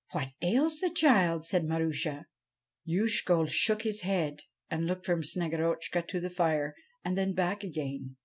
'What 0.10 0.32
ails 0.42 0.80
the 0.80 0.90
child?' 0.90 1.46
said 1.46 1.64
Marusha. 1.66 2.24
Youshko 2.88 3.48
shook 3.48 3.82
his 3.82 4.00
head 4.00 4.42
and 4.68 4.84
looked 4.84 5.06
from 5.06 5.22
Snegorotchka 5.22 6.08
to 6.08 6.18
the 6.18 6.28
fire, 6.28 6.74
and 7.04 7.16
then 7.16 7.34
back 7.34 7.62
again. 7.62 8.14